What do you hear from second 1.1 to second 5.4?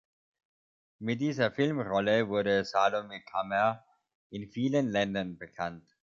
dieser Filmrolle wurde Salome Kammer in vielen Ländern